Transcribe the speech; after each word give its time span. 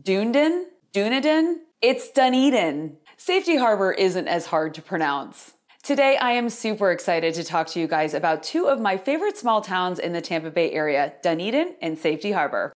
Dunedin? 0.00 0.66
Dunedin? 0.92 1.62
It's 1.82 2.10
Dunedin. 2.10 2.98
Safety 3.16 3.56
Harbor 3.56 3.90
isn't 3.90 4.28
as 4.28 4.46
hard 4.46 4.74
to 4.74 4.82
pronounce. 4.82 5.54
Today, 5.82 6.16
I 6.16 6.32
am 6.32 6.50
super 6.50 6.92
excited 6.92 7.34
to 7.34 7.42
talk 7.42 7.66
to 7.68 7.80
you 7.80 7.88
guys 7.88 8.14
about 8.14 8.44
two 8.44 8.68
of 8.68 8.80
my 8.80 8.96
favorite 8.96 9.36
small 9.36 9.60
towns 9.60 9.98
in 9.98 10.12
the 10.12 10.20
Tampa 10.20 10.50
Bay 10.50 10.70
area, 10.70 11.14
Dunedin 11.22 11.74
and 11.82 11.98
Safety 11.98 12.30
Harbor. 12.30 12.72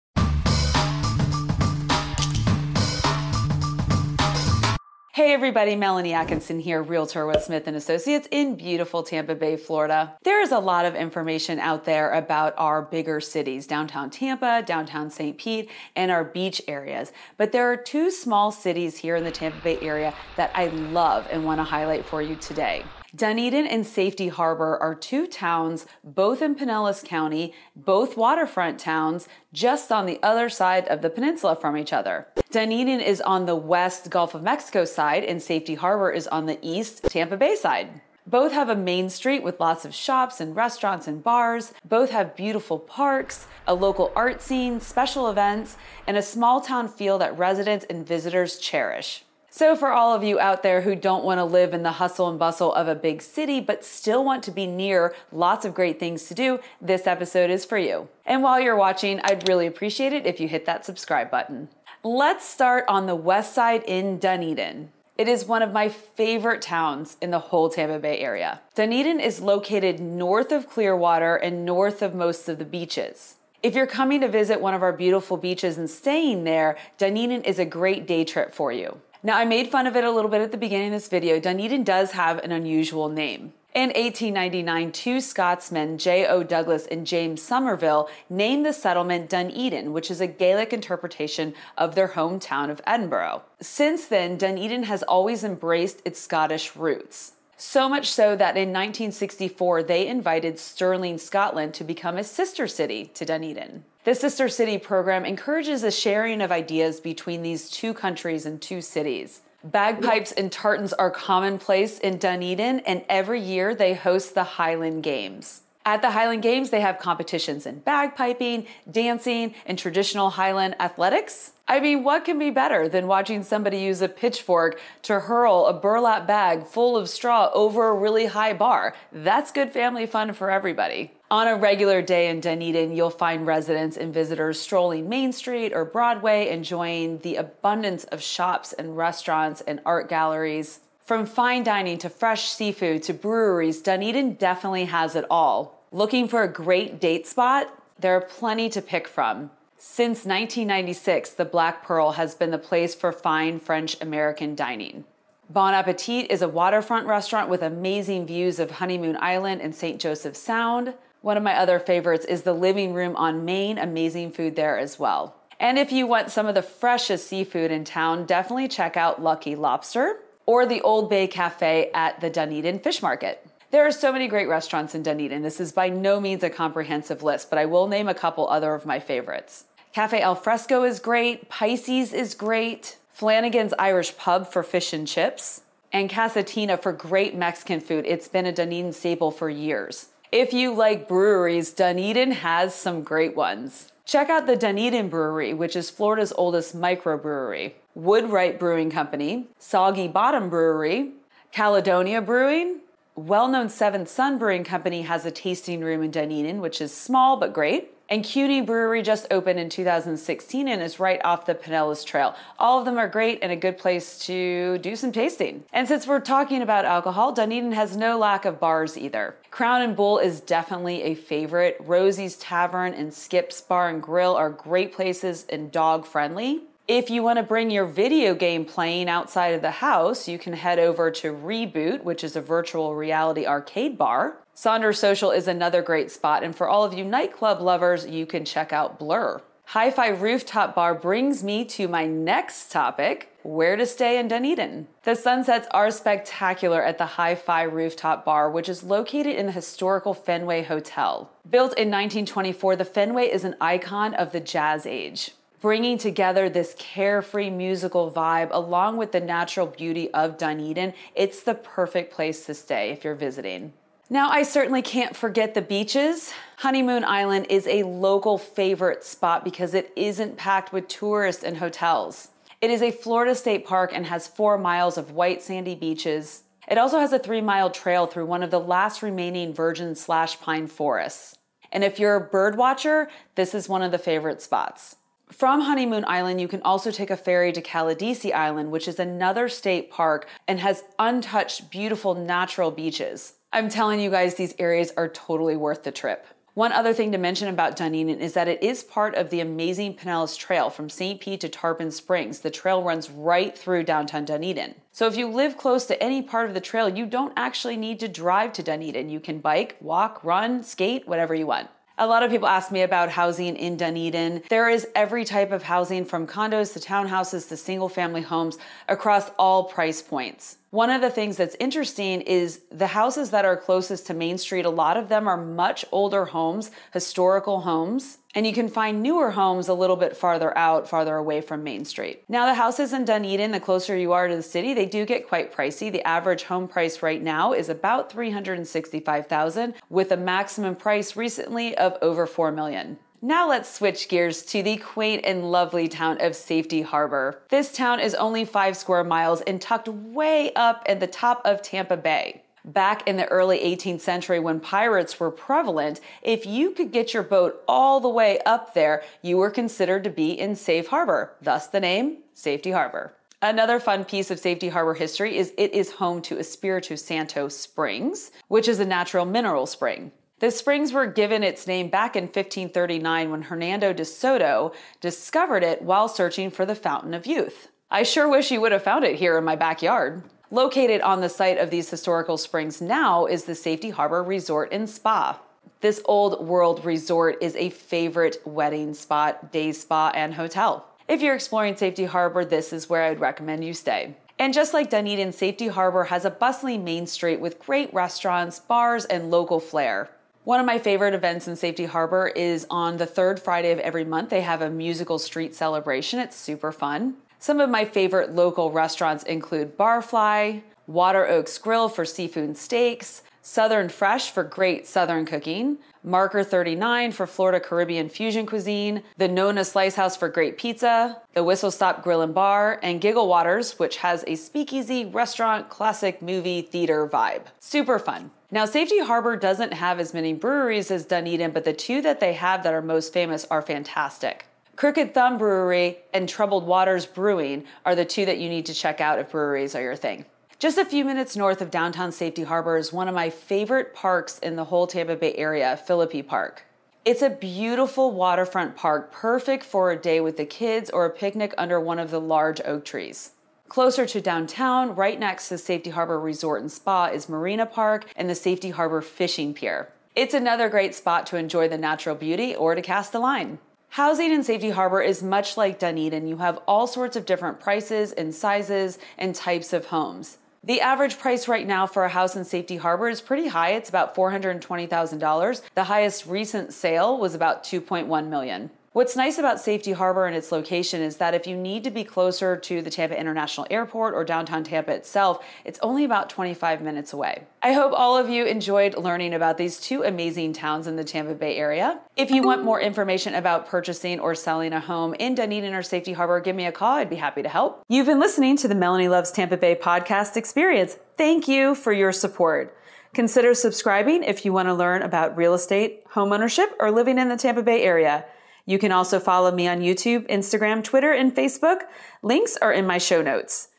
Hey 5.13 5.33
everybody, 5.33 5.75
Melanie 5.75 6.13
Atkinson 6.13 6.61
here, 6.61 6.81
realtor 6.81 7.25
with 7.25 7.43
Smith 7.43 7.67
& 7.67 7.67
Associates 7.67 8.29
in 8.31 8.55
beautiful 8.55 9.03
Tampa 9.03 9.35
Bay, 9.35 9.57
Florida. 9.57 10.15
There 10.23 10.41
is 10.41 10.53
a 10.53 10.59
lot 10.59 10.85
of 10.85 10.95
information 10.95 11.59
out 11.59 11.83
there 11.83 12.13
about 12.13 12.53
our 12.57 12.81
bigger 12.81 13.19
cities, 13.19 13.67
downtown 13.67 14.09
Tampa, 14.09 14.63
downtown 14.65 15.09
St. 15.09 15.37
Pete, 15.37 15.69
and 15.97 16.11
our 16.11 16.23
beach 16.23 16.61
areas. 16.65 17.11
But 17.35 17.51
there 17.51 17.69
are 17.69 17.75
two 17.75 18.09
small 18.09 18.53
cities 18.53 18.99
here 18.99 19.17
in 19.17 19.25
the 19.25 19.31
Tampa 19.31 19.59
Bay 19.61 19.79
area 19.81 20.13
that 20.37 20.49
I 20.55 20.67
love 20.67 21.27
and 21.29 21.43
want 21.43 21.59
to 21.59 21.65
highlight 21.65 22.05
for 22.05 22.21
you 22.21 22.37
today. 22.37 22.85
Dunedin 23.13 23.67
and 23.67 23.85
Safety 23.85 24.29
Harbor 24.29 24.77
are 24.77 24.95
two 24.95 25.27
towns, 25.27 25.85
both 26.01 26.41
in 26.41 26.55
Pinellas 26.55 27.03
County, 27.03 27.53
both 27.75 28.15
waterfront 28.15 28.79
towns, 28.79 29.27
just 29.51 29.91
on 29.91 30.05
the 30.05 30.17
other 30.23 30.47
side 30.47 30.87
of 30.87 31.01
the 31.01 31.09
peninsula 31.09 31.57
from 31.57 31.75
each 31.75 31.91
other. 31.91 32.27
Dunedin 32.51 33.01
is 33.01 33.19
on 33.19 33.45
the 33.45 33.55
west 33.55 34.09
Gulf 34.09 34.33
of 34.33 34.43
Mexico 34.43 34.85
side, 34.85 35.25
and 35.25 35.41
Safety 35.41 35.75
Harbor 35.75 36.09
is 36.09 36.27
on 36.27 36.45
the 36.45 36.57
east 36.61 37.03
Tampa 37.03 37.35
Bay 37.35 37.55
side. 37.55 37.99
Both 38.25 38.53
have 38.53 38.69
a 38.69 38.75
main 38.75 39.09
street 39.09 39.43
with 39.43 39.59
lots 39.59 39.83
of 39.83 39.93
shops 39.93 40.39
and 40.39 40.55
restaurants 40.55 41.07
and 41.07 41.21
bars. 41.21 41.73
Both 41.83 42.11
have 42.11 42.35
beautiful 42.35 42.79
parks, 42.79 43.45
a 43.67 43.73
local 43.73 44.13
art 44.15 44.41
scene, 44.41 44.79
special 44.79 45.29
events, 45.29 45.75
and 46.07 46.15
a 46.15 46.21
small 46.21 46.61
town 46.61 46.87
feel 46.87 47.17
that 47.17 47.37
residents 47.37 47.85
and 47.89 48.07
visitors 48.07 48.57
cherish. 48.57 49.25
So, 49.53 49.75
for 49.75 49.91
all 49.91 50.15
of 50.15 50.23
you 50.23 50.39
out 50.39 50.63
there 50.63 50.79
who 50.79 50.95
don't 50.95 51.25
want 51.25 51.39
to 51.39 51.43
live 51.43 51.73
in 51.73 51.83
the 51.83 51.91
hustle 51.91 52.29
and 52.29 52.39
bustle 52.39 52.73
of 52.73 52.87
a 52.87 52.95
big 52.95 53.21
city, 53.21 53.59
but 53.59 53.83
still 53.83 54.23
want 54.23 54.43
to 54.43 54.51
be 54.51 54.65
near 54.65 55.13
lots 55.29 55.65
of 55.65 55.73
great 55.73 55.99
things 55.99 56.23
to 56.29 56.33
do, 56.33 56.61
this 56.79 57.05
episode 57.05 57.49
is 57.49 57.65
for 57.65 57.77
you. 57.77 58.07
And 58.25 58.43
while 58.43 58.61
you're 58.61 58.77
watching, 58.77 59.19
I'd 59.25 59.49
really 59.49 59.67
appreciate 59.67 60.13
it 60.13 60.25
if 60.25 60.39
you 60.39 60.47
hit 60.47 60.65
that 60.67 60.85
subscribe 60.85 61.29
button. 61.29 61.67
Let's 62.01 62.47
start 62.47 62.85
on 62.87 63.07
the 63.07 63.15
west 63.15 63.53
side 63.53 63.83
in 63.85 64.19
Dunedin. 64.19 64.93
It 65.17 65.27
is 65.27 65.43
one 65.43 65.61
of 65.61 65.73
my 65.73 65.89
favorite 65.89 66.61
towns 66.61 67.17
in 67.21 67.31
the 67.31 67.39
whole 67.39 67.69
Tampa 67.69 67.99
Bay 67.99 68.19
area. 68.19 68.61
Dunedin 68.75 69.19
is 69.19 69.41
located 69.41 69.99
north 69.99 70.53
of 70.53 70.69
Clearwater 70.69 71.35
and 71.35 71.65
north 71.65 72.01
of 72.01 72.15
most 72.15 72.47
of 72.47 72.57
the 72.57 72.63
beaches. 72.63 73.35
If 73.61 73.75
you're 73.75 73.85
coming 73.85 74.21
to 74.21 74.29
visit 74.29 74.61
one 74.61 74.73
of 74.73 74.81
our 74.81 74.93
beautiful 74.93 75.35
beaches 75.35 75.77
and 75.77 75.89
staying 75.89 76.45
there, 76.45 76.77
Dunedin 76.97 77.43
is 77.43 77.59
a 77.59 77.65
great 77.65 78.07
day 78.07 78.23
trip 78.23 78.53
for 78.53 78.71
you. 78.71 79.01
Now, 79.23 79.37
I 79.37 79.45
made 79.45 79.67
fun 79.69 79.85
of 79.85 79.95
it 79.95 80.03
a 80.03 80.09
little 80.09 80.31
bit 80.31 80.41
at 80.41 80.51
the 80.51 80.57
beginning 80.57 80.87
of 80.87 80.93
this 80.93 81.07
video. 81.07 81.39
Dunedin 81.39 81.83
does 81.83 82.11
have 82.11 82.39
an 82.39 82.51
unusual 82.51 83.07
name. 83.07 83.53
In 83.75 83.89
1899, 83.89 84.91
two 84.91 85.21
Scotsmen, 85.21 85.99
J.O. 85.99 86.41
Douglas 86.41 86.87
and 86.87 87.05
James 87.05 87.39
Somerville, 87.39 88.09
named 88.31 88.65
the 88.65 88.73
settlement 88.73 89.29
Dunedin, 89.29 89.93
which 89.93 90.09
is 90.09 90.21
a 90.21 90.27
Gaelic 90.27 90.73
interpretation 90.73 91.53
of 91.77 91.93
their 91.93 92.09
hometown 92.09 92.71
of 92.71 92.81
Edinburgh. 92.87 93.43
Since 93.61 94.07
then, 94.07 94.37
Dunedin 94.37 94.83
has 94.83 95.03
always 95.03 95.43
embraced 95.43 96.01
its 96.03 96.19
Scottish 96.19 96.75
roots. 96.75 97.33
So 97.63 97.87
much 97.87 98.11
so 98.11 98.35
that 98.37 98.57
in 98.57 98.69
1964, 98.69 99.83
they 99.83 100.07
invited 100.07 100.57
Stirling, 100.57 101.19
Scotland 101.19 101.75
to 101.75 101.83
become 101.83 102.17
a 102.17 102.23
sister 102.23 102.67
city 102.67 103.11
to 103.13 103.23
Dunedin. 103.23 103.83
The 104.03 104.15
Sister 104.15 104.49
City 104.49 104.79
program 104.79 105.25
encourages 105.25 105.83
the 105.83 105.91
sharing 105.91 106.41
of 106.41 106.51
ideas 106.51 106.99
between 106.99 107.43
these 107.43 107.69
two 107.69 107.93
countries 107.93 108.47
and 108.47 108.59
two 108.59 108.81
cities. 108.81 109.41
Bagpipes 109.63 110.31
and 110.31 110.51
tartans 110.51 110.91
are 110.93 111.11
commonplace 111.11 111.99
in 111.99 112.17
Dunedin, 112.17 112.79
and 112.79 113.05
every 113.07 113.39
year 113.39 113.75
they 113.75 113.93
host 113.93 114.33
the 114.33 114.43
Highland 114.43 115.03
Games. 115.03 115.61
At 115.83 116.03
the 116.03 116.11
Highland 116.11 116.43
Games, 116.43 116.69
they 116.69 116.81
have 116.81 116.99
competitions 116.99 117.65
in 117.65 117.81
bagpiping, 117.81 118.67
dancing, 118.89 119.55
and 119.65 119.79
traditional 119.79 120.29
Highland 120.29 120.75
athletics. 120.79 121.53
I 121.67 121.79
mean, 121.79 122.03
what 122.03 122.23
can 122.23 122.37
be 122.37 122.51
better 122.51 122.87
than 122.87 123.07
watching 123.07 123.41
somebody 123.43 123.79
use 123.79 124.01
a 124.01 124.09
pitchfork 124.09 124.79
to 125.03 125.21
hurl 125.21 125.65
a 125.65 125.73
burlap 125.73 126.27
bag 126.27 126.67
full 126.67 126.95
of 126.95 127.09
straw 127.09 127.49
over 127.53 127.87
a 127.87 127.93
really 127.93 128.27
high 128.27 128.53
bar? 128.53 128.93
That's 129.11 129.51
good 129.51 129.71
family 129.71 130.05
fun 130.05 130.33
for 130.33 130.51
everybody. 130.51 131.13
On 131.31 131.47
a 131.47 131.55
regular 131.55 132.01
day 132.01 132.27
in 132.27 132.41
Dunedin, 132.41 132.95
you'll 132.95 133.09
find 133.09 133.47
residents 133.47 133.97
and 133.97 134.13
visitors 134.13 134.59
strolling 134.59 135.09
Main 135.09 135.31
Street 135.31 135.71
or 135.73 135.85
Broadway, 135.85 136.49
enjoying 136.49 137.19
the 137.19 137.37
abundance 137.37 138.03
of 138.03 138.21
shops 138.21 138.73
and 138.73 138.97
restaurants 138.97 139.61
and 139.61 139.79
art 139.85 140.09
galleries. 140.09 140.81
From 141.05 141.25
fine 141.25 141.63
dining 141.63 141.97
to 141.99 142.09
fresh 142.09 142.49
seafood 142.49 143.03
to 143.03 143.13
breweries, 143.13 143.81
Dunedin 143.81 144.35
definitely 144.35 144.85
has 144.85 145.15
it 145.15 145.25
all. 145.29 145.83
Looking 145.91 146.27
for 146.27 146.43
a 146.43 146.47
great 146.47 147.01
date 147.01 147.27
spot? 147.27 147.73
There 147.99 148.15
are 148.15 148.21
plenty 148.21 148.69
to 148.69 148.81
pick 148.81 149.07
from. 149.07 149.51
Since 149.77 150.25
1996, 150.25 151.31
the 151.31 151.43
Black 151.43 151.83
Pearl 151.83 152.11
has 152.13 152.35
been 152.35 152.51
the 152.51 152.57
place 152.57 152.93
for 152.93 153.11
fine 153.11 153.59
French 153.59 153.99
American 153.99 154.55
dining. 154.55 155.05
Bon 155.49 155.73
Appetit 155.73 156.31
is 156.31 156.41
a 156.41 156.47
waterfront 156.47 157.07
restaurant 157.07 157.49
with 157.49 157.63
amazing 157.63 158.25
views 158.25 158.59
of 158.59 158.71
Honeymoon 158.71 159.17
Island 159.19 159.59
and 159.59 159.75
St. 159.75 159.99
Joseph 159.99 160.37
Sound. 160.37 160.93
One 161.21 161.35
of 161.35 161.43
my 161.43 161.55
other 161.55 161.79
favorites 161.79 162.25
is 162.25 162.43
the 162.43 162.53
Living 162.53 162.93
Room 162.93 163.15
on 163.15 163.43
Main, 163.43 163.77
amazing 163.77 164.31
food 164.31 164.55
there 164.55 164.77
as 164.77 164.97
well. 164.97 165.35
And 165.59 165.77
if 165.77 165.91
you 165.91 166.07
want 166.07 166.31
some 166.31 166.45
of 166.45 166.55
the 166.55 166.61
freshest 166.61 167.27
seafood 167.27 167.69
in 167.69 167.83
town, 167.83 168.25
definitely 168.25 168.67
check 168.67 168.95
out 168.95 169.21
Lucky 169.21 169.55
Lobster 169.55 170.19
or 170.45 170.65
the 170.65 170.81
Old 170.81 171.09
Bay 171.09 171.27
Cafe 171.27 171.91
at 171.93 172.19
the 172.21 172.29
Dunedin 172.29 172.79
Fish 172.79 173.01
Market. 173.01 173.45
There 173.71 173.85
are 173.85 173.91
so 173.91 174.11
many 174.11 174.27
great 174.27 174.49
restaurants 174.49 174.93
in 174.95 175.03
Dunedin. 175.03 175.43
This 175.43 175.61
is 175.61 175.71
by 175.71 175.89
no 175.89 176.19
means 176.19 176.43
a 176.43 176.49
comprehensive 176.49 177.23
list, 177.23 177.49
but 177.49 177.57
I 177.57 177.65
will 177.65 177.87
name 177.87 178.09
a 178.09 178.13
couple 178.13 178.49
other 178.49 178.73
of 178.73 178.85
my 178.85 178.99
favorites. 178.99 179.65
Cafe 179.93 180.21
Al 180.21 180.35
Fresco 180.35 180.83
is 180.83 180.99
great, 180.99 181.49
Pisces 181.49 182.13
is 182.13 182.35
great, 182.35 182.97
Flanagan's 183.09 183.73
Irish 183.79 184.17
Pub 184.17 184.51
for 184.51 184.63
fish 184.63 184.93
and 184.93 185.07
chips, 185.07 185.61
and 185.93 186.09
Casa 186.09 186.43
Tina 186.43 186.77
for 186.77 186.91
great 186.91 187.35
Mexican 187.35 187.79
food. 187.79 188.05
It's 188.07 188.27
been 188.27 188.45
a 188.45 188.51
Dunedin 188.51 188.93
staple 188.93 189.31
for 189.31 189.49
years. 189.49 190.07
If 190.31 190.53
you 190.53 190.73
like 190.73 191.09
breweries, 191.09 191.71
Dunedin 191.71 192.31
has 192.31 192.73
some 192.73 193.03
great 193.03 193.35
ones. 193.35 193.91
Check 194.05 194.29
out 194.29 194.47
the 194.47 194.55
Dunedin 194.55 195.09
Brewery, 195.09 195.53
which 195.53 195.75
is 195.75 195.89
Florida's 195.89 196.33
oldest 196.37 196.75
microbrewery. 196.75 197.73
Woodwright 197.95 198.57
Brewing 198.57 198.89
Company, 198.89 199.47
Soggy 199.59 200.07
Bottom 200.07 200.49
Brewery, 200.49 201.11
Caledonia 201.51 202.21
Brewing, 202.21 202.79
well 203.15 203.47
known 203.47 203.69
Seventh 203.69 204.07
Sun 204.09 204.37
Brewing 204.37 204.63
Company 204.63 205.01
has 205.01 205.25
a 205.25 205.31
tasting 205.31 205.81
room 205.81 206.01
in 206.01 206.11
Dunedin, 206.11 206.61
which 206.61 206.79
is 206.79 206.95
small 206.95 207.37
but 207.37 207.53
great. 207.53 207.89
And 208.07 208.25
Cueni 208.25 208.65
Brewery 208.65 209.03
just 209.03 209.27
opened 209.31 209.57
in 209.57 209.69
2016 209.69 210.67
and 210.67 210.81
is 210.81 210.99
right 210.99 211.21
off 211.23 211.45
the 211.45 211.55
Pinellas 211.55 212.05
Trail. 212.05 212.35
All 212.59 212.77
of 212.77 212.83
them 212.83 212.97
are 212.97 213.07
great 213.07 213.39
and 213.41 213.53
a 213.53 213.55
good 213.55 213.77
place 213.77 214.19
to 214.25 214.77
do 214.79 214.97
some 214.97 215.13
tasting. 215.13 215.63
And 215.71 215.87
since 215.87 216.05
we're 216.05 216.19
talking 216.19 216.61
about 216.61 216.83
alcohol, 216.83 217.31
Dunedin 217.31 217.71
has 217.71 217.95
no 217.95 218.17
lack 218.17 218.43
of 218.43 218.59
bars 218.59 218.97
either. 218.97 219.35
Crown 219.49 219.81
and 219.81 219.95
Bull 219.95 220.17
is 220.17 220.41
definitely 220.41 221.03
a 221.03 221.15
favorite. 221.15 221.77
Rosie's 221.79 222.35
Tavern 222.35 222.93
and 222.93 223.13
Skip's 223.13 223.61
Bar 223.61 223.87
and 223.87 224.03
Grill 224.03 224.35
are 224.35 224.49
great 224.49 224.93
places 224.93 225.45
and 225.49 225.71
dog 225.71 226.05
friendly. 226.05 226.63
If 226.93 227.09
you 227.09 227.23
want 227.23 227.37
to 227.37 227.43
bring 227.43 227.71
your 227.71 227.85
video 227.85 228.35
game 228.35 228.65
playing 228.65 229.07
outside 229.07 229.53
of 229.53 229.61
the 229.61 229.71
house, 229.71 230.27
you 230.27 230.37
can 230.37 230.51
head 230.51 230.77
over 230.77 231.09
to 231.09 231.31
Reboot, 231.31 232.03
which 232.03 232.21
is 232.21 232.35
a 232.35 232.41
virtual 232.41 232.95
reality 232.95 233.47
arcade 233.47 233.97
bar. 233.97 234.39
Saunders 234.53 234.99
Social 234.99 235.31
is 235.31 235.47
another 235.47 235.81
great 235.81 236.11
spot, 236.11 236.43
and 236.43 236.53
for 236.53 236.67
all 236.67 236.83
of 236.83 236.93
you 236.93 237.05
nightclub 237.05 237.61
lovers, 237.61 238.05
you 238.07 238.25
can 238.25 238.43
check 238.43 238.73
out 238.73 238.99
Blur. 238.99 239.41
Hi 239.67 239.89
Fi 239.89 240.09
Rooftop 240.09 240.75
Bar 240.75 240.95
brings 240.95 241.45
me 241.45 241.63
to 241.63 241.87
my 241.87 242.05
next 242.05 242.73
topic 242.73 243.29
where 243.43 243.77
to 243.77 243.85
stay 243.85 244.19
in 244.19 244.27
Dunedin. 244.27 244.89
The 245.03 245.15
sunsets 245.15 245.69
are 245.71 245.91
spectacular 245.91 246.83
at 246.83 246.97
the 246.97 247.05
Hi 247.05 247.35
Fi 247.35 247.63
Rooftop 247.63 248.25
Bar, 248.25 248.51
which 248.51 248.67
is 248.67 248.83
located 248.83 249.37
in 249.37 249.45
the 249.45 249.53
historical 249.53 250.13
Fenway 250.13 250.63
Hotel. 250.63 251.31
Built 251.49 251.71
in 251.77 251.87
1924, 251.87 252.75
the 252.75 252.83
Fenway 252.83 253.27
is 253.27 253.45
an 253.45 253.55
icon 253.61 254.13
of 254.13 254.33
the 254.33 254.41
jazz 254.41 254.85
age 254.85 255.31
bringing 255.61 255.97
together 255.97 256.49
this 256.49 256.75
carefree 256.77 257.51
musical 257.51 258.11
vibe 258.11 258.49
along 258.51 258.97
with 258.97 259.11
the 259.11 259.19
natural 259.21 259.67
beauty 259.67 260.11
of 260.11 260.37
Dunedin, 260.37 260.93
it's 261.15 261.43
the 261.43 261.53
perfect 261.53 262.11
place 262.11 262.45
to 262.47 262.53
stay 262.53 262.89
if 262.89 263.03
you're 263.03 263.15
visiting. 263.15 263.71
Now, 264.09 264.29
I 264.29 264.43
certainly 264.43 264.81
can't 264.81 265.15
forget 265.15 265.53
the 265.53 265.61
beaches. 265.61 266.33
Honeymoon 266.57 267.05
Island 267.05 267.45
is 267.49 267.65
a 267.67 267.83
local 267.83 268.37
favorite 268.37 269.05
spot 269.05 269.45
because 269.45 269.73
it 269.73 269.93
isn't 269.95 270.35
packed 270.35 270.73
with 270.73 270.89
tourists 270.89 271.43
and 271.43 271.57
hotels. 271.57 272.29
It 272.59 272.69
is 272.69 272.81
a 272.81 272.91
Florida 272.91 273.35
state 273.35 273.65
park 273.65 273.91
and 273.93 274.07
has 274.07 274.27
four 274.27 274.57
miles 274.57 274.97
of 274.97 275.11
white 275.11 275.41
sandy 275.41 275.75
beaches. 275.75 276.43
It 276.67 276.77
also 276.77 276.99
has 276.99 277.13
a 277.13 277.19
three 277.19 277.41
mile 277.41 277.69
trail 277.69 278.05
through 278.05 278.25
one 278.25 278.43
of 278.43 278.51
the 278.51 278.59
last 278.59 279.01
remaining 279.01 279.53
virgin 279.53 279.95
slash 279.95 280.39
pine 280.41 280.67
forests. 280.67 281.37
And 281.71 281.83
if 281.83 281.97
you're 281.97 282.15
a 282.15 282.21
bird 282.21 282.57
watcher, 282.57 283.09
this 283.35 283.55
is 283.55 283.69
one 283.69 283.81
of 283.81 283.91
the 283.91 283.97
favorite 283.97 284.41
spots. 284.41 284.97
From 285.31 285.61
Honeymoon 285.61 286.03
Island, 286.07 286.41
you 286.41 286.49
can 286.49 286.61
also 286.61 286.91
take 286.91 287.09
a 287.09 287.15
ferry 287.15 287.53
to 287.53 287.61
Caladesi 287.61 288.33
Island, 288.33 288.69
which 288.69 288.85
is 288.85 288.99
another 288.99 289.47
state 289.47 289.89
park 289.89 290.27
and 290.45 290.59
has 290.59 290.83
untouched, 290.99 291.71
beautiful 291.71 292.15
natural 292.15 292.69
beaches. 292.69 293.35
I'm 293.53 293.69
telling 293.69 294.01
you 294.01 294.09
guys, 294.09 294.35
these 294.35 294.53
areas 294.59 294.91
are 294.97 295.07
totally 295.07 295.55
worth 295.55 295.83
the 295.83 295.91
trip. 295.91 296.27
One 296.53 296.73
other 296.73 296.93
thing 296.93 297.13
to 297.13 297.17
mention 297.17 297.47
about 297.47 297.77
Dunedin 297.77 298.19
is 298.19 298.33
that 298.33 298.49
it 298.49 298.61
is 298.61 298.83
part 298.83 299.15
of 299.15 299.29
the 299.29 299.39
amazing 299.39 299.95
Pinellas 299.95 300.37
Trail 300.37 300.69
from 300.69 300.89
St. 300.89 301.21
Pete 301.21 301.39
to 301.39 301.49
Tarpon 301.49 301.91
Springs. 301.91 302.39
The 302.39 302.51
trail 302.51 302.83
runs 302.83 303.09
right 303.09 303.57
through 303.57 303.83
downtown 303.83 304.25
Dunedin. 304.25 304.75
So 304.91 305.07
if 305.07 305.15
you 305.15 305.29
live 305.29 305.55
close 305.55 305.85
to 305.85 306.03
any 306.03 306.21
part 306.21 306.49
of 306.49 306.53
the 306.53 306.59
trail, 306.59 306.89
you 306.89 307.05
don't 307.05 307.31
actually 307.37 307.77
need 307.77 308.01
to 308.01 308.09
drive 308.09 308.51
to 308.53 308.63
Dunedin. 308.63 309.09
You 309.09 309.21
can 309.21 309.39
bike, 309.39 309.77
walk, 309.79 310.21
run, 310.25 310.61
skate, 310.61 311.07
whatever 311.07 311.33
you 311.33 311.47
want. 311.47 311.69
A 311.97 312.07
lot 312.07 312.23
of 312.23 312.31
people 312.31 312.47
ask 312.47 312.71
me 312.71 312.81
about 312.81 313.09
housing 313.09 313.57
in 313.57 313.75
Dunedin. 313.75 314.43
There 314.49 314.69
is 314.69 314.87
every 314.95 315.25
type 315.25 315.51
of 315.51 315.63
housing 315.63 316.05
from 316.05 316.25
condos 316.25 316.73
to 316.73 316.79
townhouses 316.79 317.49
to 317.49 317.57
single 317.57 317.89
family 317.89 318.21
homes 318.21 318.57
across 318.87 319.29
all 319.37 319.65
price 319.65 320.01
points. 320.01 320.57
One 320.71 320.89
of 320.89 321.01
the 321.01 321.09
things 321.09 321.35
that's 321.35 321.57
interesting 321.59 322.21
is 322.21 322.61
the 322.71 322.87
houses 322.87 323.31
that 323.31 323.43
are 323.43 323.57
closest 323.57 324.07
to 324.07 324.13
Main 324.13 324.37
Street, 324.37 324.63
a 324.63 324.69
lot 324.69 324.95
of 324.95 325.09
them 325.09 325.27
are 325.27 325.35
much 325.35 325.83
older 325.91 326.23
homes, 326.23 326.71
historical 326.93 327.59
homes, 327.59 328.19
and 328.33 328.47
you 328.47 328.53
can 328.53 328.69
find 328.69 329.03
newer 329.03 329.31
homes 329.31 329.67
a 329.67 329.73
little 329.73 329.97
bit 329.97 330.15
farther 330.15 330.57
out, 330.57 330.87
farther 330.87 331.17
away 331.17 331.41
from 331.41 331.61
Main 331.61 331.83
Street. 331.83 332.23
Now, 332.29 332.45
the 332.45 332.53
houses 332.53 332.93
in 332.93 333.03
Dunedin, 333.03 333.51
the 333.51 333.59
closer 333.59 333.97
you 333.97 334.13
are 334.13 334.29
to 334.29 334.35
the 334.37 334.41
city, 334.41 334.73
they 334.73 334.85
do 334.85 335.05
get 335.05 335.27
quite 335.27 335.53
pricey. 335.53 335.91
The 335.91 336.07
average 336.07 336.43
home 336.43 336.69
price 336.69 337.03
right 337.03 337.21
now 337.21 337.51
is 337.51 337.67
about 337.67 338.09
365,000 338.09 339.73
with 339.89 340.09
a 340.13 340.17
maximum 340.17 340.77
price 340.77 341.17
recently 341.17 341.77
of 341.77 341.97
over 342.01 342.25
4 342.25 342.49
million. 342.53 342.97
Now 343.23 343.47
let's 343.47 343.71
switch 343.71 344.09
gears 344.09 344.41
to 344.45 344.63
the 344.63 344.77
quaint 344.77 345.25
and 345.25 345.51
lovely 345.51 345.87
town 345.87 346.17
of 346.21 346.35
Safety 346.35 346.81
Harbor. 346.81 347.43
This 347.49 347.71
town 347.71 347.99
is 347.99 348.15
only 348.15 348.45
five 348.45 348.75
square 348.75 349.03
miles 349.03 349.41
and 349.41 349.61
tucked 349.61 349.87
way 349.87 350.51
up 350.55 350.81
at 350.87 350.99
the 350.99 351.05
top 351.05 351.39
of 351.45 351.61
Tampa 351.61 351.97
Bay. 351.97 352.41
Back 352.65 353.07
in 353.07 353.17
the 353.17 353.27
early 353.27 353.59
18th 353.59 354.01
century, 354.01 354.39
when 354.39 354.59
pirates 354.59 355.19
were 355.19 355.29
prevalent, 355.29 356.01
if 356.23 356.47
you 356.47 356.71
could 356.71 356.91
get 356.91 357.13
your 357.13 357.21
boat 357.21 357.61
all 357.67 357.99
the 357.99 358.09
way 358.09 358.39
up 358.43 358.73
there, 358.73 359.03
you 359.21 359.37
were 359.37 359.51
considered 359.51 360.03
to 360.03 360.09
be 360.09 360.31
in 360.31 360.55
safe 360.55 360.87
harbor, 360.87 361.33
thus 361.43 361.67
the 361.67 361.79
name 361.79 362.17
Safety 362.33 362.71
Harbor. 362.71 363.13
Another 363.39 363.79
fun 363.79 364.03
piece 364.03 364.31
of 364.31 364.39
Safety 364.39 364.69
Harbor 364.69 364.95
history 364.95 365.37
is 365.37 365.53
it 365.59 365.73
is 365.73 365.91
home 365.91 366.23
to 366.23 366.39
Espiritu 366.39 366.97
Santo 366.97 367.49
Springs, 367.49 368.31
which 368.47 368.67
is 368.67 368.79
a 368.79 368.85
natural 368.85 369.25
mineral 369.25 369.67
spring. 369.67 370.11
The 370.41 370.49
springs 370.49 370.91
were 370.91 371.05
given 371.05 371.43
its 371.43 371.67
name 371.67 371.89
back 371.89 372.15
in 372.15 372.23
1539 372.23 373.29
when 373.29 373.43
Hernando 373.43 373.93
de 373.93 374.03
Soto 374.03 374.73
discovered 374.99 375.63
it 375.63 375.83
while 375.83 376.07
searching 376.07 376.49
for 376.49 376.65
the 376.65 376.73
Fountain 376.73 377.13
of 377.13 377.27
Youth. 377.27 377.67
I 377.91 378.01
sure 378.01 378.27
wish 378.27 378.49
he 378.49 378.57
would 378.57 378.71
have 378.71 378.81
found 378.81 379.05
it 379.05 379.17
here 379.17 379.37
in 379.37 379.43
my 379.43 379.55
backyard. 379.55 380.23
Located 380.49 380.99
on 381.01 381.21
the 381.21 381.29
site 381.29 381.59
of 381.59 381.69
these 381.69 381.91
historical 381.91 382.37
springs 382.37 382.81
now 382.81 383.27
is 383.27 383.43
the 383.43 383.53
Safety 383.53 383.91
Harbor 383.91 384.23
Resort 384.23 384.69
and 384.71 384.89
Spa. 384.89 385.39
This 385.81 386.01
old 386.05 386.43
world 386.43 386.83
resort 386.85 387.37
is 387.39 387.55
a 387.55 387.69
favorite 387.69 388.41
wedding 388.43 388.95
spot, 388.95 389.51
day 389.51 389.71
spa, 389.71 390.11
and 390.15 390.33
hotel. 390.33 390.87
If 391.07 391.21
you're 391.21 391.35
exploring 391.35 391.77
Safety 391.77 392.05
Harbor, 392.05 392.45
this 392.45 392.73
is 392.73 392.89
where 392.89 393.03
I'd 393.03 393.19
recommend 393.19 393.63
you 393.63 393.75
stay. 393.75 394.15
And 394.39 394.55
just 394.55 394.73
like 394.73 394.89
Dunedin, 394.89 395.33
Safety 395.33 395.67
Harbor 395.67 396.05
has 396.05 396.25
a 396.25 396.31
bustling 396.31 396.83
main 396.83 397.05
street 397.05 397.39
with 397.39 397.59
great 397.59 397.93
restaurants, 397.93 398.57
bars, 398.57 399.05
and 399.05 399.29
local 399.29 399.59
flair. 399.59 400.09
One 400.43 400.59
of 400.59 400.65
my 400.65 400.79
favorite 400.79 401.13
events 401.13 401.47
in 401.47 401.55
Safety 401.55 401.85
Harbor 401.85 402.27
is 402.27 402.65
on 402.71 402.97
the 402.97 403.05
third 403.05 403.39
Friday 403.39 403.71
of 403.71 403.77
every 403.77 404.03
month. 404.03 404.31
They 404.31 404.41
have 404.41 404.63
a 404.63 404.71
musical 404.71 405.19
street 405.19 405.53
celebration. 405.53 406.17
It's 406.17 406.35
super 406.35 406.71
fun. 406.71 407.17
Some 407.37 407.59
of 407.59 407.69
my 407.69 407.85
favorite 407.85 408.33
local 408.33 408.71
restaurants 408.71 409.23
include 409.23 409.77
Barfly, 409.77 410.63
Water 410.87 411.27
Oaks 411.27 411.59
Grill 411.59 411.89
for 411.89 412.05
seafood 412.05 412.57
steaks, 412.57 413.21
Southern 413.43 413.87
Fresh 413.87 414.31
for 414.31 414.43
great 414.43 414.87
Southern 414.87 415.27
cooking, 415.27 415.77
Marker 416.03 416.43
39 416.43 417.11
for 417.11 417.27
Florida 417.27 417.59
Caribbean 417.59 418.09
fusion 418.09 418.47
cuisine, 418.47 419.03
the 419.17 419.27
Nona 419.27 419.63
Slice 419.63 419.93
House 419.93 420.17
for 420.17 420.27
great 420.27 420.57
pizza, 420.57 421.21
the 421.35 421.43
Whistle 421.43 421.69
Stop 421.69 422.03
Grill 422.03 422.23
and 422.23 422.33
Bar, 422.33 422.79
and 422.81 422.99
Giggle 422.99 423.27
Waters, 423.27 423.77
which 423.77 423.97
has 423.97 424.23
a 424.25 424.33
speakeasy, 424.33 425.05
restaurant, 425.05 425.69
classic 425.69 426.19
movie, 426.19 426.63
theater 426.63 427.07
vibe. 427.07 427.43
Super 427.59 427.99
fun. 427.99 428.31
Now, 428.53 428.65
Safety 428.65 428.99
Harbor 428.99 429.37
doesn't 429.37 429.71
have 429.71 429.97
as 429.97 430.13
many 430.13 430.33
breweries 430.33 430.91
as 430.91 431.05
Dunedin, 431.05 431.51
but 431.51 431.63
the 431.63 431.71
two 431.71 432.01
that 432.01 432.19
they 432.19 432.33
have 432.33 432.63
that 432.63 432.73
are 432.73 432.81
most 432.81 433.13
famous 433.13 433.47
are 433.49 433.61
fantastic. 433.61 434.45
Crooked 434.75 435.13
Thumb 435.13 435.37
Brewery 435.37 435.99
and 436.13 436.27
Troubled 436.27 436.67
Waters 436.67 437.05
Brewing 437.05 437.63
are 437.85 437.95
the 437.95 438.03
two 438.03 438.25
that 438.25 438.39
you 438.39 438.49
need 438.49 438.65
to 438.65 438.73
check 438.73 438.99
out 438.99 439.19
if 439.19 439.31
breweries 439.31 439.73
are 439.73 439.81
your 439.81 439.95
thing. 439.95 440.25
Just 440.59 440.77
a 440.77 440.83
few 440.83 441.05
minutes 441.05 441.37
north 441.37 441.61
of 441.61 441.71
downtown 441.71 442.11
Safety 442.11 442.43
Harbor 442.43 442.75
is 442.75 442.91
one 442.91 443.07
of 443.07 443.15
my 443.15 443.29
favorite 443.29 443.93
parks 443.93 444.37
in 444.39 444.57
the 444.57 444.65
whole 444.65 444.85
Tampa 444.85 445.15
Bay 445.15 445.33
area, 445.35 445.77
Philippe 445.77 446.23
Park. 446.23 446.63
It's 447.05 447.21
a 447.21 447.29
beautiful 447.29 448.11
waterfront 448.11 448.75
park, 448.75 449.13
perfect 449.13 449.63
for 449.63 449.91
a 449.91 449.97
day 449.97 450.19
with 450.19 450.35
the 450.35 450.45
kids 450.45 450.89
or 450.89 451.05
a 451.05 451.09
picnic 451.09 451.53
under 451.57 451.79
one 451.79 451.99
of 451.99 452.11
the 452.11 452.19
large 452.19 452.59
oak 452.65 452.83
trees. 452.83 453.31
Closer 453.71 454.05
to 454.05 454.19
downtown, 454.19 454.95
right 454.95 455.17
next 455.17 455.47
to 455.47 455.57
Safety 455.57 455.91
Harbor 455.91 456.19
Resort 456.19 456.59
and 456.59 456.69
Spa, 456.69 457.05
is 457.05 457.29
Marina 457.29 457.65
Park 457.65 458.05
and 458.17 458.29
the 458.29 458.35
Safety 458.35 458.71
Harbor 458.71 459.01
Fishing 459.01 459.53
Pier. 459.53 459.87
It's 460.13 460.33
another 460.33 460.67
great 460.67 460.93
spot 460.93 461.25
to 461.27 461.37
enjoy 461.37 461.69
the 461.69 461.77
natural 461.77 462.15
beauty 462.15 462.53
or 462.53 462.75
to 462.75 462.81
cast 462.81 463.15
a 463.15 463.19
line. 463.19 463.59
Housing 463.91 464.33
in 464.33 464.43
Safety 464.43 464.71
Harbor 464.71 464.99
is 464.99 465.23
much 465.23 465.55
like 465.55 465.79
Dunedin. 465.79 466.27
You 466.27 466.39
have 466.39 466.59
all 466.67 466.85
sorts 466.85 467.15
of 467.15 467.25
different 467.25 467.61
prices 467.61 468.11
and 468.11 468.35
sizes 468.35 468.99
and 469.17 469.33
types 469.33 469.71
of 469.71 469.85
homes. 469.85 470.37
The 470.61 470.81
average 470.81 471.17
price 471.17 471.47
right 471.47 471.65
now 471.65 471.87
for 471.87 472.03
a 472.03 472.09
house 472.09 472.35
in 472.35 472.43
Safety 472.43 472.75
Harbor 472.75 473.07
is 473.07 473.21
pretty 473.21 473.47
high. 473.47 473.69
It's 473.69 473.87
about 473.87 474.13
$420,000. 474.13 475.61
The 475.75 475.85
highest 475.85 476.25
recent 476.25 476.73
sale 476.73 477.17
was 477.17 477.33
about 477.33 477.63
2.1 477.63 478.27
million. 478.27 478.69
What's 478.93 479.15
nice 479.15 479.37
about 479.37 479.61
Safety 479.61 479.93
Harbor 479.93 480.25
and 480.25 480.35
its 480.35 480.51
location 480.51 481.01
is 481.01 481.15
that 481.15 481.33
if 481.33 481.47
you 481.47 481.55
need 481.55 481.85
to 481.85 481.89
be 481.89 482.03
closer 482.03 482.57
to 482.57 482.81
the 482.81 482.89
Tampa 482.89 483.17
International 483.17 483.65
Airport 483.69 484.13
or 484.13 484.25
downtown 484.25 484.65
Tampa 484.65 484.91
itself, 484.91 485.41
it's 485.63 485.79
only 485.81 486.03
about 486.03 486.29
25 486.29 486.81
minutes 486.81 487.13
away. 487.13 487.43
I 487.63 487.71
hope 487.71 487.93
all 487.95 488.17
of 488.17 488.27
you 488.27 488.43
enjoyed 488.43 488.97
learning 488.97 489.33
about 489.33 489.57
these 489.57 489.79
two 489.79 490.03
amazing 490.03 490.51
towns 490.51 490.87
in 490.87 490.97
the 490.97 491.05
Tampa 491.05 491.35
Bay 491.35 491.55
area. 491.55 492.01
If 492.17 492.31
you 492.31 492.43
want 492.43 492.65
more 492.65 492.81
information 492.81 493.33
about 493.33 493.65
purchasing 493.65 494.19
or 494.19 494.35
selling 494.35 494.73
a 494.73 494.81
home 494.81 495.13
in 495.13 495.35
Dunedin 495.35 495.73
or 495.73 495.83
Safety 495.83 496.11
Harbor, 496.11 496.41
give 496.41 496.57
me 496.57 496.65
a 496.65 496.71
call. 496.73 496.97
I'd 496.97 497.09
be 497.09 497.15
happy 497.15 497.43
to 497.43 497.49
help. 497.49 497.83
You've 497.87 498.07
been 498.07 498.19
listening 498.19 498.57
to 498.57 498.67
the 498.67 498.75
Melanie 498.75 499.07
Loves 499.07 499.31
Tampa 499.31 499.55
Bay 499.55 499.73
podcast 499.73 500.35
experience. 500.35 500.97
Thank 501.15 501.47
you 501.47 501.75
for 501.75 501.93
your 501.93 502.11
support. 502.11 502.77
Consider 503.13 503.53
subscribing 503.53 504.25
if 504.25 504.43
you 504.43 504.51
want 504.51 504.67
to 504.67 504.73
learn 504.73 505.01
about 505.01 505.37
real 505.37 505.53
estate, 505.53 506.05
homeownership, 506.09 506.67
or 506.77 506.91
living 506.91 507.17
in 507.17 507.29
the 507.29 507.37
Tampa 507.37 507.63
Bay 507.63 507.83
area. 507.83 508.25
You 508.65 508.79
can 508.79 508.91
also 508.91 509.19
follow 509.19 509.51
me 509.51 509.67
on 509.67 509.81
YouTube, 509.81 510.29
Instagram, 510.29 510.83
Twitter, 510.83 511.11
and 511.11 511.35
Facebook. 511.35 511.81
Links 512.23 512.57
are 512.57 512.71
in 512.71 512.87
my 512.87 512.97
show 512.97 513.21
notes. 513.21 513.69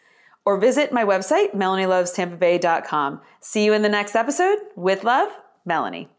Or 0.44 0.58
visit 0.58 0.92
my 0.92 1.04
website, 1.04 1.54
melanielovestampabay.com. 1.54 3.20
See 3.40 3.64
you 3.64 3.72
in 3.72 3.82
the 3.82 3.88
next 3.88 4.16
episode. 4.16 4.58
With 4.76 5.04
love, 5.04 5.30
Melanie. 5.64 6.11